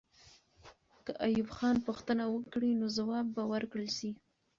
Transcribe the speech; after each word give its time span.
که 1.05 1.11
ایوب 1.25 1.49
خان 1.57 1.75
پوښتنه 1.87 2.23
وکړي، 2.29 2.71
نو 2.79 2.85
ځواب 2.97 3.25
به 3.35 3.43
ورکړل 3.51 3.89
سي. 3.97 4.11